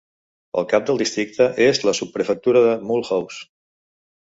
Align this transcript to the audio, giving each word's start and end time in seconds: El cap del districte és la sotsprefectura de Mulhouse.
El 0.61 0.65
cap 0.71 0.87
del 0.87 1.01
districte 1.01 1.47
és 1.67 1.83
la 1.91 1.95
sotsprefectura 2.01 2.67
de 2.71 2.77
Mulhouse. 2.91 3.51